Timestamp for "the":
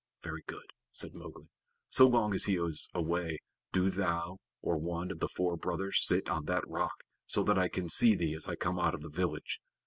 5.19-5.29, 9.03-9.09